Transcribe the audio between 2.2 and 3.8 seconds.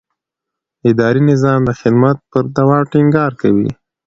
پر دوام ټینګار کوي.